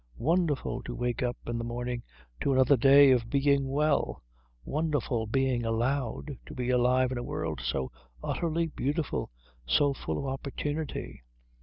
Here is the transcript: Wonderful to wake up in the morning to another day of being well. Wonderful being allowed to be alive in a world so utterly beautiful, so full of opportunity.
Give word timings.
Wonderful 0.17 0.81
to 0.85 0.95
wake 0.95 1.21
up 1.21 1.37
in 1.45 1.59
the 1.59 1.63
morning 1.63 2.01
to 2.39 2.51
another 2.53 2.75
day 2.75 3.11
of 3.11 3.29
being 3.29 3.69
well. 3.69 4.23
Wonderful 4.65 5.27
being 5.27 5.63
allowed 5.63 6.39
to 6.47 6.55
be 6.55 6.71
alive 6.71 7.11
in 7.11 7.19
a 7.19 7.23
world 7.23 7.61
so 7.63 7.91
utterly 8.23 8.65
beautiful, 8.65 9.29
so 9.67 9.93
full 9.93 10.17
of 10.17 10.25
opportunity. 10.25 11.21